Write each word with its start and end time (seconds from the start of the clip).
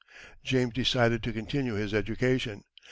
James 0.43 0.73
decided 0.73 1.21
to 1.21 1.31
continue 1.31 1.75
his 1.75 1.93
education. 1.93 2.63